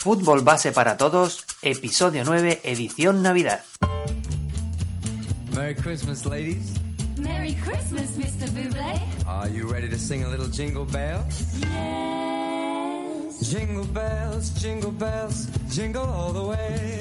[0.00, 3.62] Fútbol Base para Todos, episodio 9, edición Navidad.
[5.52, 6.74] Merry Christmas, ladies.
[7.16, 8.48] Merry Christmas, Mr.
[8.52, 9.00] Buble.
[9.26, 11.58] Are you ready to sing a little jingle bells?
[11.58, 13.40] Yes.
[13.50, 17.00] Jingle bells, jingle bells, jingle all the way.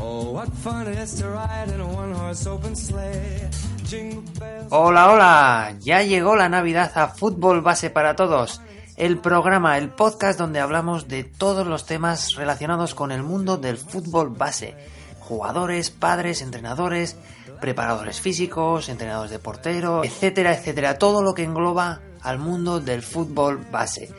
[0.00, 3.50] Oh, what fun it is to ride in a one horse open sleigh.
[3.82, 4.68] Jingle bells.
[4.70, 8.60] Hola, hola, ya llegó la Navidad a Fútbol Base para Todos,
[8.96, 13.76] el programa, el podcast donde hablamos de todos los temas relacionados con el mundo del
[13.76, 14.74] fútbol base.
[15.20, 17.16] Jugadores, padres, entrenadores,
[17.60, 23.58] preparadores físicos, entrenadores de portero, etcétera, etcétera, todo lo que engloba al mundo del fútbol
[23.70, 24.10] base.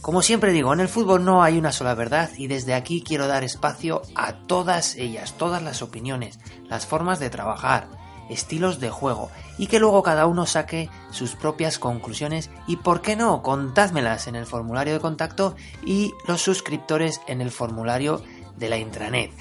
[0.00, 3.26] Como siempre digo, en el fútbol no hay una sola verdad y desde aquí quiero
[3.26, 6.38] dar espacio a todas ellas, todas las opiniones,
[6.68, 7.88] las formas de trabajar,
[8.28, 13.16] estilos de juego y que luego cada uno saque sus propias conclusiones y, por qué
[13.16, 18.22] no, contádmelas en el formulario de contacto y los suscriptores en el formulario
[18.56, 19.32] de la intranet.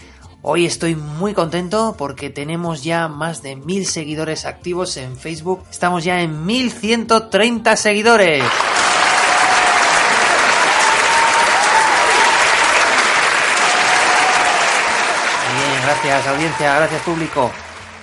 [0.47, 5.63] Hoy estoy muy contento porque tenemos ya más de mil seguidores activos en Facebook.
[5.72, 8.44] Estamos ya en 1130 seguidores.
[15.56, 17.52] Bien, gracias audiencia, gracias público.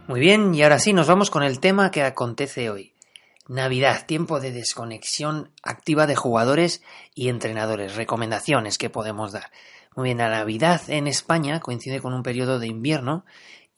[0.08, 2.94] Muy bien, y ahora sí, nos vamos con el tema que acontece hoy.
[3.50, 6.84] Navidad, tiempo de desconexión activa de jugadores
[7.16, 7.96] y entrenadores.
[7.96, 9.52] Recomendaciones que podemos dar.
[9.96, 13.26] Muy bien, la Navidad en España coincide con un periodo de invierno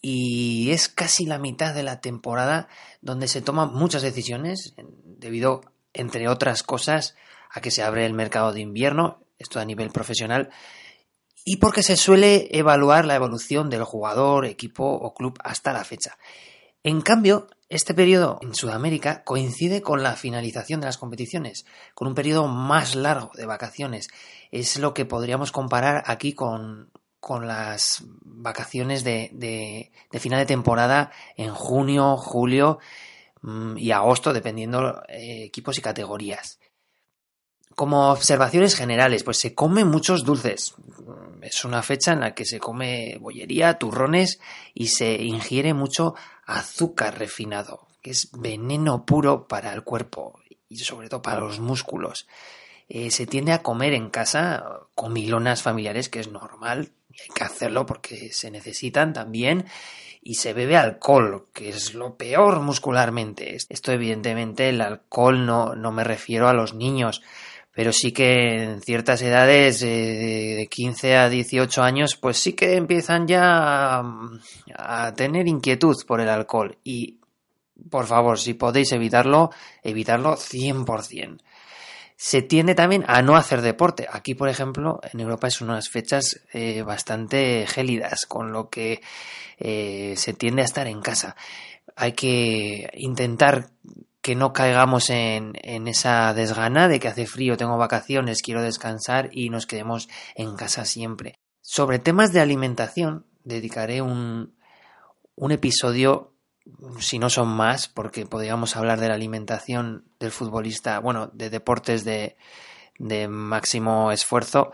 [0.02, 2.68] y es casi la mitad de la temporada
[3.00, 5.62] donde se toman muchas decisiones debido,
[5.94, 7.16] entre otras cosas,
[7.50, 10.50] a que se abre el mercado de invierno, esto a nivel profesional,
[11.46, 16.18] y porque se suele evaluar la evolución del jugador, equipo o club hasta la fecha.
[16.84, 22.16] En cambio, este periodo en Sudamérica coincide con la finalización de las competiciones, con un
[22.16, 24.10] periodo más largo de vacaciones.
[24.52, 31.12] Es lo que podríamos comparar aquí con, con las vacaciones de, de, final de temporada
[31.38, 32.80] en junio, julio
[33.42, 36.60] mmm, y agosto, dependiendo eh, equipos y categorías.
[37.78, 40.76] Como observaciones generales, pues se come muchos dulces.
[41.42, 44.42] Es una fecha en la que se come bollería, turrones
[44.74, 46.16] y se ingiere mucho
[46.58, 50.40] azúcar refinado, que es veneno puro para el cuerpo
[50.70, 52.28] y sobre todo para los músculos.
[52.88, 57.44] Eh, se tiende a comer en casa comilonas familiares, que es normal, y hay que
[57.44, 59.66] hacerlo porque se necesitan también.
[60.24, 63.56] Y se bebe alcohol, que es lo peor muscularmente.
[63.56, 67.24] Esto evidentemente el alcohol no, no me refiero a los niños,
[67.74, 72.76] pero sí que en ciertas edades, eh, de 15 a 18 años, pues sí que
[72.76, 74.04] empiezan ya
[74.76, 76.78] a, tener inquietud por el alcohol.
[76.84, 77.20] Y,
[77.90, 79.52] por favor, si podéis evitarlo,
[79.84, 81.42] evitarlo 100%.
[82.18, 84.08] Se tiende también a no hacer deporte.
[84.12, 89.02] Aquí, por ejemplo, en Europa es unas fechas eh, bastante gélidas, con lo que
[89.58, 91.36] eh, se tiende a estar en casa.
[91.96, 93.70] Hay que intentar
[94.22, 99.30] que no caigamos en, en, esa desgana de que hace frío, tengo vacaciones, quiero descansar
[99.32, 101.40] y nos quedemos en casa siempre.
[101.62, 104.56] Sobre temas de alimentación dedicaré un,
[105.36, 106.34] un episodio,
[107.00, 112.04] si no son más, porque podríamos hablar de la alimentación del futbolista, bueno, de deportes
[112.04, 112.38] de,
[113.00, 114.72] de máximo esfuerzo,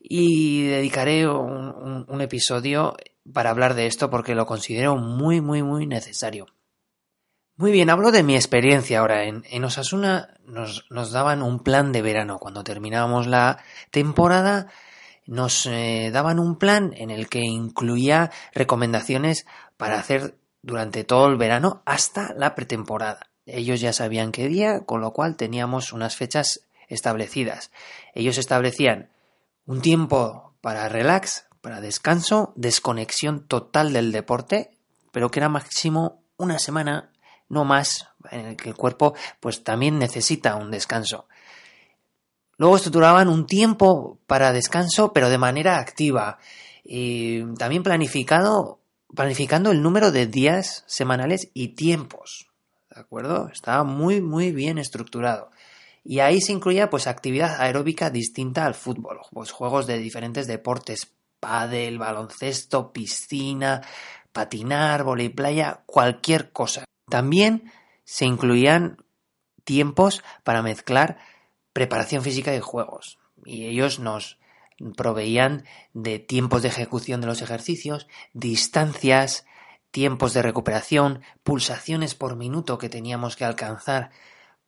[0.00, 2.96] y dedicaré un, un, un episodio
[3.32, 6.46] para hablar de esto porque lo considero muy, muy, muy necesario.
[7.58, 9.24] Muy bien, hablo de mi experiencia ahora.
[9.24, 12.38] En, Osasuna nos, nos, daban un plan de verano.
[12.38, 13.58] Cuando terminábamos la
[13.90, 14.68] temporada,
[15.26, 19.44] nos eh, daban un plan en el que incluía recomendaciones
[19.76, 23.26] para hacer durante todo el verano hasta la pretemporada.
[23.44, 27.72] Ellos ya sabían qué día, con lo cual teníamos unas fechas establecidas.
[28.14, 29.10] Ellos establecían
[29.66, 34.70] un tiempo para relax, para descanso, desconexión total del deporte,
[35.10, 37.10] pero que era máximo una semana,
[37.48, 41.26] no más, en el que el cuerpo pues también necesita un descanso.
[42.58, 46.38] Luego estructuraban un tiempo para descanso, pero de manera activa.
[46.82, 48.80] Y también planificado,
[49.14, 52.48] planificando el número de días semanales y tiempos.
[52.92, 53.48] ¿De acuerdo?
[53.52, 55.50] Estaba muy, muy bien estructurado.
[56.02, 61.12] Y ahí se incluía pues actividad aeróbica distinta al fútbol, pues juegos de diferentes deportes,
[61.38, 63.82] pádel, baloncesto, piscina,
[64.32, 66.84] patinar, volei playa, cualquier cosa.
[67.08, 67.70] También
[68.04, 69.04] se incluían
[69.64, 71.18] tiempos para mezclar
[71.72, 73.18] preparación física y juegos.
[73.44, 74.38] Y ellos nos
[74.96, 79.44] proveían de tiempos de ejecución de los ejercicios, distancias,
[79.90, 84.10] tiempos de recuperación, pulsaciones por minuto que teníamos que alcanzar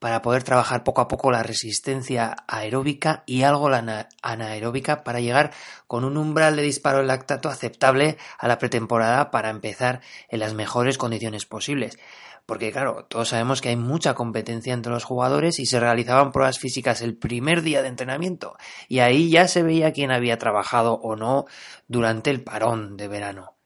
[0.00, 5.52] para poder trabajar poco a poco la resistencia aeróbica y algo la anaeróbica para llegar
[5.86, 10.98] con un umbral de disparo lactato aceptable a la pretemporada para empezar en las mejores
[10.98, 11.98] condiciones posibles.
[12.46, 16.58] Porque claro, todos sabemos que hay mucha competencia entre los jugadores y se realizaban pruebas
[16.58, 18.56] físicas el primer día de entrenamiento
[18.88, 21.44] y ahí ya se veía quién había trabajado o no
[21.86, 23.59] durante el parón de verano.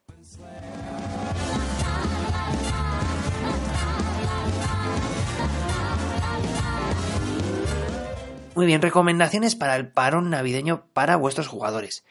[8.55, 12.05] Muy bien, recomendaciones para el parón navideño para vuestros jugadores.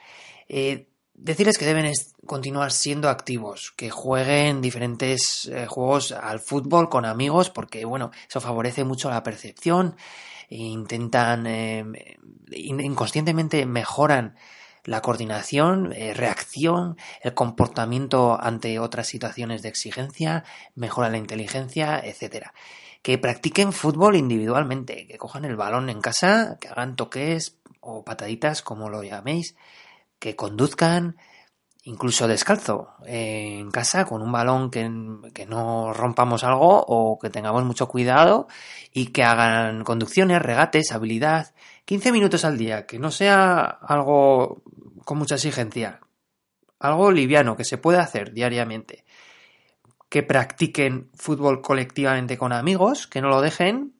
[0.46, 1.90] Eh, decirles que deben
[2.26, 8.42] continuar siendo activos, que jueguen diferentes eh, juegos al fútbol con amigos, porque bueno, eso
[8.42, 9.96] favorece mucho la percepción,
[10.50, 12.18] e intentan eh,
[12.50, 14.36] inconscientemente mejoran
[14.84, 20.44] la coordinación, reacción, el comportamiento ante otras situaciones de exigencia,
[20.74, 22.52] mejora la inteligencia, etcétera
[23.04, 28.62] que practiquen fútbol individualmente, que cojan el balón en casa, que hagan toques o pataditas,
[28.62, 29.56] como lo llaméis,
[30.18, 31.18] que conduzcan
[31.82, 34.90] incluso descalzo en casa con un balón que,
[35.34, 38.48] que, no rompamos algo o que tengamos mucho cuidado
[38.90, 41.52] y que hagan conducciones, regates, habilidad,
[41.84, 44.62] 15 minutos al día, que no sea algo
[45.04, 46.00] con mucha exigencia,
[46.78, 49.04] algo liviano que se puede hacer diariamente
[50.14, 53.96] que practiquen fútbol colectivamente con amigos, que no lo dejen.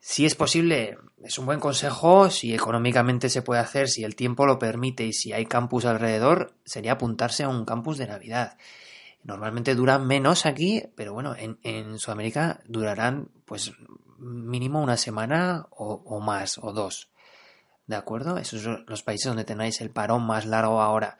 [0.00, 4.46] Si es posible, es un buen consejo, si económicamente se puede hacer, si el tiempo
[4.46, 8.58] lo permite y si hay campus alrededor, sería apuntarse a un campus de Navidad.
[9.22, 13.70] Normalmente duran menos aquí, pero bueno, en, Sudamérica durarán pues
[14.18, 17.10] mínimo una semana o, o más, o dos.
[17.86, 18.38] ¿De acuerdo?
[18.38, 21.16] Esos son los países donde tenéis el parón más largo ahora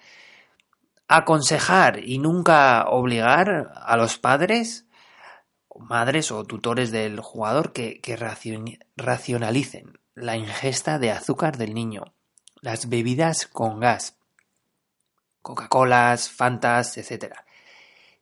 [1.09, 4.87] aconsejar y nunca obligar a los padres,
[5.79, 8.01] madres o tutores del jugador que,
[8.97, 12.15] racionalicen la ingesta de azúcar del niño,
[12.61, 14.19] las bebidas con gas,
[15.41, 17.35] Coca-Colas, Fantas, etc.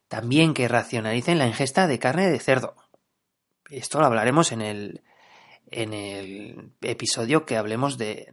[0.06, 2.76] También que racionalicen la ingesta de carne de cerdo.
[3.68, 5.02] Esto lo hablaremos en el,
[5.70, 8.32] en el episodio que hablemos de,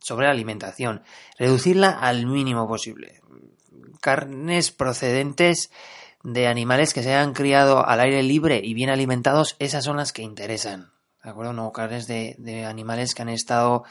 [0.00, 1.04] sobre la alimentación.
[1.38, 3.20] Reducirla al mínimo posible
[4.06, 5.72] carnes procedentes
[6.22, 10.12] de animales que se hayan criado al aire libre y bien alimentados, esas son las
[10.12, 10.92] que interesan.
[11.24, 11.52] ¿De acuerdo?
[11.52, 13.82] No carnes de, animales que han estado,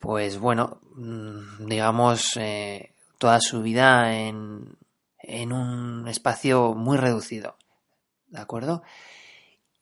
[0.00, 4.76] pues bueno, mm, digamos, eh, toda su vida en,
[5.20, 7.56] en un espacio muy reducido.
[8.26, 8.82] ¿De acuerdo?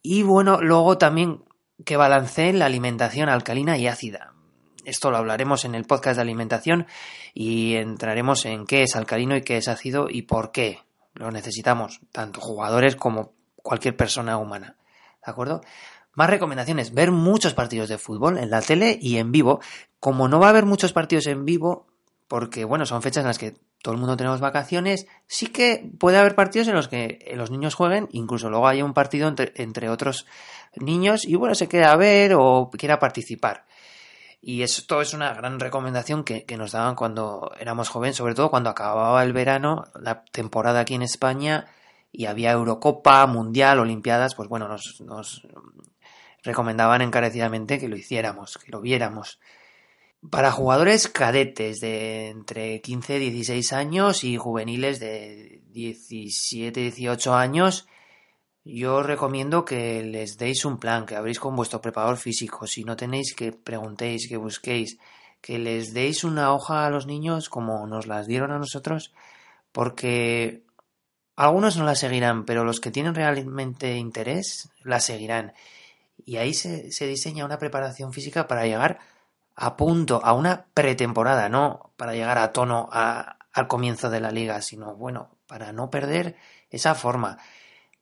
[0.02, 1.42] Y bueno, luego también
[1.86, 4.32] que balanceen la alimentación alcalina y ácida
[4.84, 6.86] esto lo hablaremos en el podcast de alimentación
[7.34, 10.80] y entraremos en qué es alcalino y qué es ácido y por qué
[11.14, 14.76] lo necesitamos, tanto jugadores como cualquier persona humana.
[15.24, 15.60] ¿De acuerdo?
[16.14, 19.60] Más recomendaciones, ver muchos partidos de fútbol en la tele y en vivo.
[19.98, 21.86] Como no va a haber muchos partidos en vivo,
[22.28, 26.18] porque bueno, son fechas en las que todo el mundo tenemos vacaciones, sí que puede
[26.18, 29.88] haber partidos en los que los niños jueguen, incluso luego haya un partido entre, entre
[29.88, 30.26] otros
[30.76, 33.66] niños y bueno, se queda a ver o quiera participar.
[34.44, 38.70] Y esto es una gran recomendación que, nos daban cuando éramos jóvenes, sobre todo cuando
[38.70, 41.68] acababa el verano, la temporada aquí en España
[42.10, 45.46] y había Eurocopa, Mundial, Olimpiadas, pues bueno, nos, nos
[46.42, 49.38] recomendaban encarecidamente que lo hiciéramos, que lo viéramos.
[50.28, 57.86] Para jugadores cadetes de entre 15 y 16 años y juveniles de 17 18 años,
[58.64, 62.66] yo recomiendo que les deis un plan, que abréis con vuestro preparador físico.
[62.66, 64.98] Si no tenéis, que preguntéis, que busquéis,
[65.40, 69.12] que les deis una hoja a los niños como nos las dieron a nosotros,
[69.72, 70.62] porque
[71.36, 75.54] algunos no la seguirán, pero los que tienen realmente interés la seguirán.
[76.24, 79.00] Y ahí se, se diseña una preparación física para llegar
[79.56, 84.30] a punto, a una pretemporada, no para llegar a tono a- al comienzo de la
[84.30, 86.36] liga, sino bueno, para no perder
[86.70, 87.38] esa forma.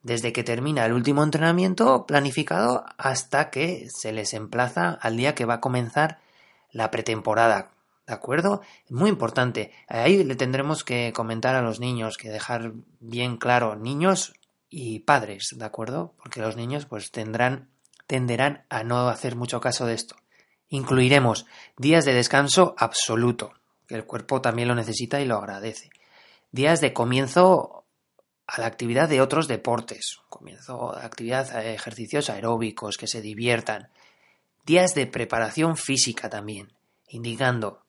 [0.03, 5.45] Desde que termina el último entrenamiento planificado hasta que se les emplaza al día que
[5.45, 6.21] va a comenzar
[6.73, 7.71] la pretemporada.
[8.07, 8.63] ¿De acuerdo?
[8.89, 9.73] Muy importante.
[9.89, 14.33] Ahí le tendremos que comentar a los niños, que dejar bien claro, niños
[14.69, 16.15] y padres, ¿de acuerdo?
[16.23, 17.69] Porque los niños pues tendrán,
[18.07, 20.17] tenderán a no hacer mucho caso de esto.
[20.69, 23.53] Incluiremos días de descanso absoluto,
[23.87, 25.91] que el cuerpo también lo necesita y lo agradece.
[26.53, 27.80] Días de comienzo
[28.53, 33.91] a la actividad de otros deportes, comienzo actividad a ejercicios aeróbicos que se diviertan.
[34.67, 36.73] Días de preparación física también,
[37.09, 37.85] indicando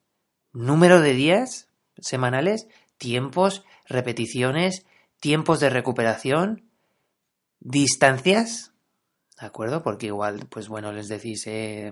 [0.54, 4.86] número de días semanales, tiempos, repeticiones,
[5.20, 6.70] tiempos de recuperación,
[7.60, 8.72] distancias,
[9.40, 9.82] ¿de acuerdo?
[9.82, 11.92] Porque igual, pues bueno, les decís, eh,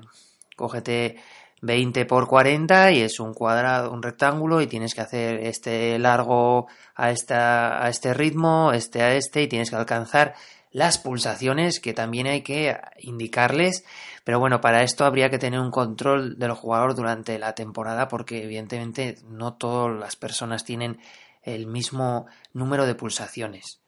[0.56, 1.18] cógete
[1.62, 6.68] 20 por 40 y es un cuadrado, un rectángulo y tienes que hacer este largo
[6.96, 10.36] a, esta, a este ritmo, este a este y tienes que alcanzar
[10.72, 13.84] las pulsaciones que también hay que indicarles.
[14.24, 18.44] Pero bueno, para esto habría que tener un control del jugador durante la temporada porque
[18.44, 21.00] evidentemente no todas las personas tienen
[21.44, 23.79] el mismo número de pulsaciones.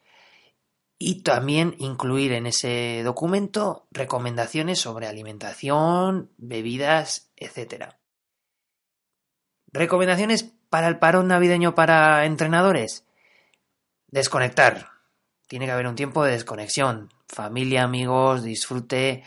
[1.03, 7.95] Y también incluir en ese documento recomendaciones sobre alimentación, bebidas, etc.
[9.73, 13.03] Recomendaciones para el parón navideño para entrenadores.
[14.09, 14.89] Desconectar.
[15.47, 17.11] Tiene que haber un tiempo de desconexión.
[17.27, 19.23] Familia, amigos, disfrute,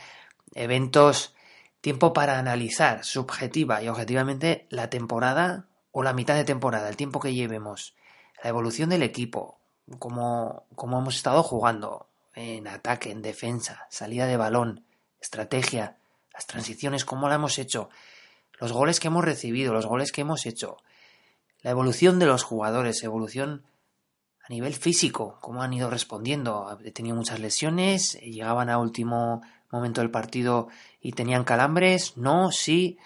[0.53, 1.35] eventos.
[1.81, 7.19] Tiempo para analizar subjetiva y objetivamente la temporada o la mitad de temporada, el tiempo
[7.19, 7.97] que llevemos.
[8.41, 9.59] La evolución del equipo,
[9.99, 14.85] cómo, cómo hemos estado jugando en ataque, en defensa, salida de balón,
[15.19, 15.97] estrategia,
[16.33, 17.89] las transiciones, cómo la hemos hecho,
[18.59, 20.77] los goles que hemos recibido, los goles que hemos hecho,
[21.61, 23.63] la evolución de los jugadores, evolución
[24.47, 26.77] a nivel físico, cómo han ido respondiendo.
[26.83, 30.67] He tenido muchas lesiones, llegaban a último momento del partido
[31.01, 32.99] y tenían calambres, no, sí,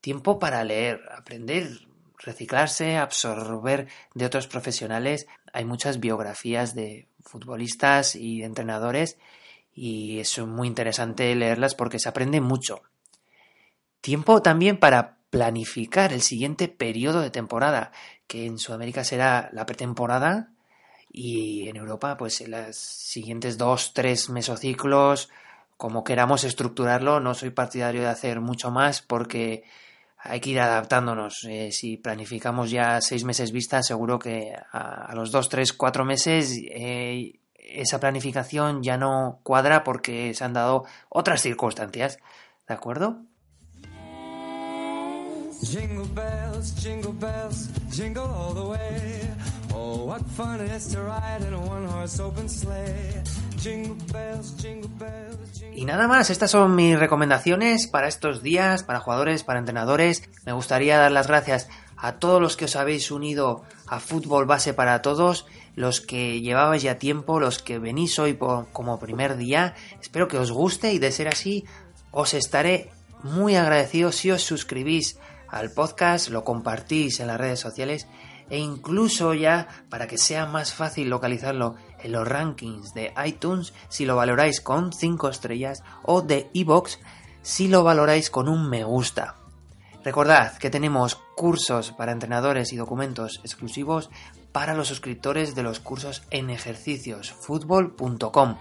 [0.00, 1.86] tiempo para leer, aprender,
[2.20, 5.26] reciclarse, absorber de otros profesionales.
[5.52, 9.18] Hay muchas biografías de futbolistas y entrenadores
[9.72, 12.82] y es muy interesante leerlas porque se aprende mucho.
[14.00, 17.92] Tiempo también para planificar el siguiente periodo de temporada,
[18.26, 20.52] que en Sudamérica será la pretemporada
[21.12, 25.28] y en Europa pues en los siguientes dos, tres mesociclos,
[25.76, 29.64] como queramos estructurarlo, no soy partidario de hacer mucho más porque
[30.22, 31.44] hay que ir adaptándonos.
[31.48, 36.52] Eh, si planificamos ya seis meses vista, seguro que a, los dos, tres, cuatro meses
[36.70, 42.18] eh, esa planificación ya no cuadra porque se han dado otras circunstancias.
[42.68, 43.22] ¿De acuerdo?
[55.74, 60.22] Y nada más, estas son mis recomendaciones para estos días, para jugadores, para entrenadores.
[60.44, 64.72] Me gustaría dar las gracias a todos los que os habéis unido a Fútbol Base
[64.74, 69.74] para Todos, los que llevabais ya tiempo, los que venís hoy por- como primer día.
[70.00, 71.64] Espero que os guste y de ser así,
[72.10, 72.90] os estaré
[73.22, 78.06] muy agradecido si os suscribís al podcast, lo compartís en las redes sociales
[78.48, 84.06] e incluso ya para que sea más fácil localizarlo en los rankings de iTunes si
[84.06, 86.98] lo valoráis con 5 estrellas o de iBox
[87.42, 89.36] si lo valoráis con un me gusta.
[90.04, 94.08] Recordad que tenemos cursos para entrenadores y documentos exclusivos
[94.52, 98.56] para los suscriptores de los cursos en ejerciciosfutbol.com.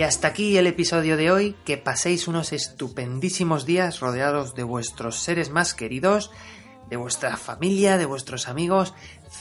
[0.00, 1.54] Y hasta aquí el episodio de hoy.
[1.66, 6.30] Que paséis unos estupendísimos días rodeados de vuestros seres más queridos,
[6.88, 8.94] de vuestra familia, de vuestros amigos.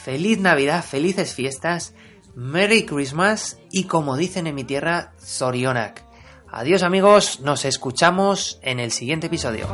[0.04, 1.94] Feliz Navidad, felices fiestas,
[2.36, 6.04] Merry Christmas y como dicen en mi tierra, Zorionak.
[6.52, 9.66] Adiós amigos, nos escuchamos en el siguiente episodio.